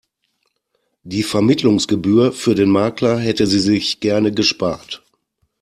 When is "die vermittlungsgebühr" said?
1.03-2.31